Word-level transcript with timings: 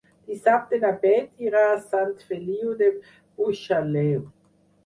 Dissabte 0.29 0.79
na 0.83 0.89
Bet 1.03 1.43
irà 1.49 1.61
a 1.73 1.77
Sant 1.83 2.15
Feliu 2.31 2.75
de 2.81 2.89
Buixalleu. 3.43 4.29